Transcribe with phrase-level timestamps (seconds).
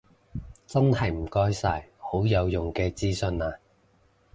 [0.65, 3.59] 真係唔該晒，好有用嘅資訊啊